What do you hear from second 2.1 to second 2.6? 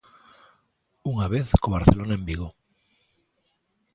en Vigo.